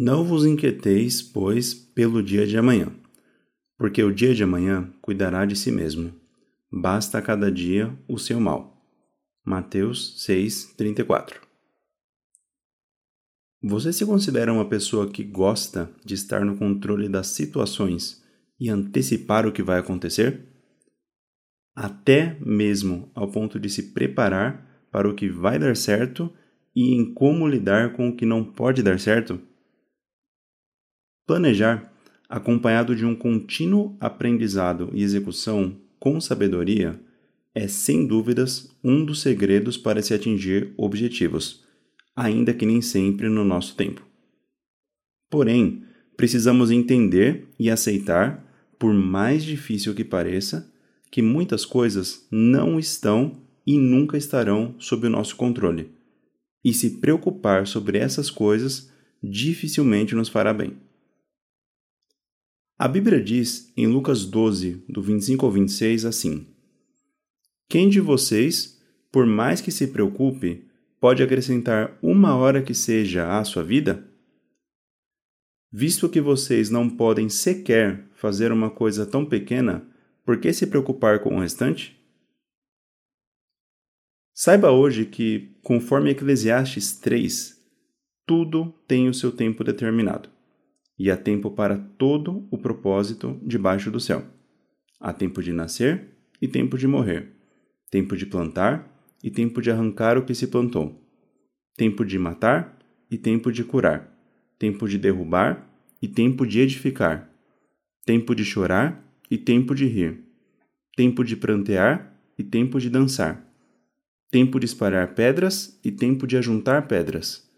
[0.00, 2.92] Não vos inquieteis, pois, pelo dia de amanhã,
[3.76, 6.14] porque o dia de amanhã cuidará de si mesmo.
[6.70, 8.80] Basta a cada dia o seu mal.
[9.44, 11.40] Mateus 6:34.
[13.60, 18.22] Você se considera uma pessoa que gosta de estar no controle das situações
[18.60, 20.46] e antecipar o que vai acontecer?
[21.74, 26.32] Até mesmo ao ponto de se preparar para o que vai dar certo
[26.72, 29.42] e em como lidar com o que não pode dar certo?
[31.28, 31.92] Planejar,
[32.26, 36.98] acompanhado de um contínuo aprendizado e execução com sabedoria,
[37.54, 41.66] é sem dúvidas um dos segredos para se atingir objetivos,
[42.16, 44.02] ainda que nem sempre no nosso tempo.
[45.28, 45.82] Porém,
[46.16, 48.42] precisamos entender e aceitar,
[48.78, 50.72] por mais difícil que pareça,
[51.10, 55.90] que muitas coisas não estão e nunca estarão sob o nosso controle.
[56.64, 58.90] E se preocupar sobre essas coisas
[59.22, 60.87] dificilmente nos fará bem.
[62.80, 66.46] A Bíblia diz em Lucas 12, do 25 ao 26, assim:
[67.68, 70.64] Quem de vocês, por mais que se preocupe,
[71.00, 74.08] pode acrescentar uma hora que seja à sua vida?
[75.72, 79.84] Visto que vocês não podem sequer fazer uma coisa tão pequena,
[80.24, 82.00] por que se preocupar com o restante?
[84.32, 87.60] Saiba hoje que, conforme Eclesiastes 3,
[88.24, 90.37] tudo tem o seu tempo determinado
[90.98, 94.24] e há tempo para todo o propósito debaixo do céu.
[94.98, 96.08] Há tempo de nascer
[96.42, 97.32] e tempo de morrer,
[97.90, 101.00] tempo de plantar e tempo de arrancar o que se plantou,
[101.76, 102.76] tempo de matar
[103.10, 104.12] e tempo de curar,
[104.58, 105.70] tempo de derrubar
[106.02, 107.30] e tempo de edificar,
[108.04, 110.24] tempo de chorar e tempo de rir,
[110.96, 113.44] tempo de prantear e tempo de dançar,
[114.30, 117.48] tempo de espalhar pedras e tempo de ajuntar pedras,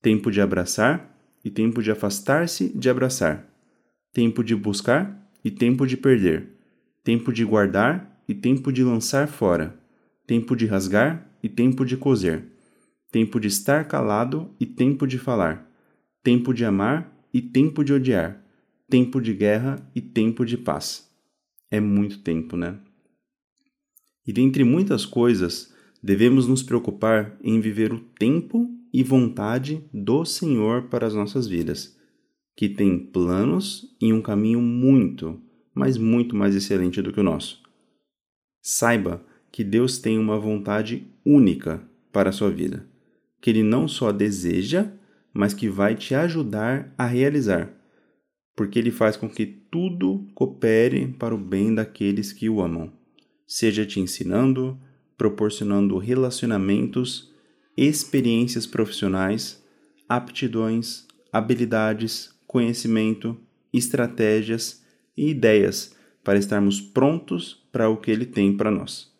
[0.00, 1.13] tempo de abraçar
[1.44, 3.46] e tempo de afastar-se de abraçar,
[4.12, 6.48] tempo de buscar e tempo de perder,
[7.02, 9.78] tempo de guardar e tempo de lançar fora,
[10.26, 12.44] tempo de rasgar e tempo de coser,
[13.12, 15.70] tempo de estar calado e tempo de falar,
[16.22, 18.42] tempo de amar e tempo de odiar,
[18.88, 21.10] tempo de guerra e tempo de paz.
[21.70, 22.78] É muito tempo, né?
[24.26, 30.82] E dentre muitas coisas, devemos nos preocupar em viver o tempo e vontade do Senhor
[30.82, 31.98] para as nossas vidas,
[32.56, 35.42] que tem planos e um caminho muito,
[35.74, 37.60] mas muito mais excelente do que o nosso.
[38.62, 42.88] Saiba que Deus tem uma vontade única para a sua vida,
[43.42, 44.92] que Ele não só deseja,
[45.32, 47.74] mas que vai te ajudar a realizar,
[48.54, 52.92] porque Ele faz com que tudo coopere para o bem daqueles que o amam,
[53.44, 54.78] seja te ensinando,
[55.18, 57.33] proporcionando relacionamentos
[57.76, 59.62] experiências profissionais,
[60.08, 63.36] aptidões, habilidades, conhecimento,
[63.72, 64.82] estratégias
[65.16, 69.12] e ideias para estarmos prontos para o que ele tem para nós.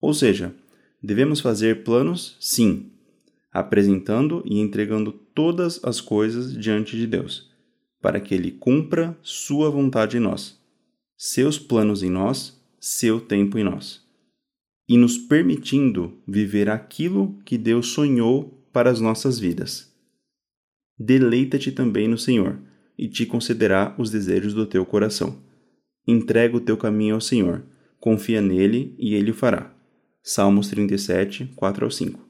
[0.00, 0.54] Ou seja,
[1.02, 2.90] devemos fazer planos, sim,
[3.52, 7.50] apresentando e entregando todas as coisas diante de Deus,
[8.02, 10.60] para que ele cumpra sua vontade em nós,
[11.16, 14.05] seus planos em nós, seu tempo em nós
[14.88, 19.92] e nos permitindo viver aquilo que Deus sonhou para as nossas vidas.
[20.98, 22.58] Deleita-te também no Senhor,
[22.98, 25.42] e te concederá os desejos do teu coração.
[26.06, 27.64] Entrega o teu caminho ao Senhor,
[28.00, 29.74] confia nele e ele o fará.
[30.22, 32.26] Salmos 37, 4 ao 5.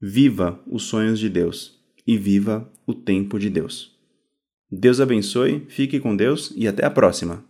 [0.00, 3.96] Viva os sonhos de Deus e viva o tempo de Deus.
[4.70, 7.47] Deus abençoe, fique com Deus e até a próxima!